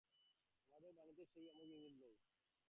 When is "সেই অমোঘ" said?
1.31-1.69